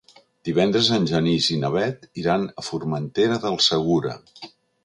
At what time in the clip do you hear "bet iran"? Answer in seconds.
1.77-2.49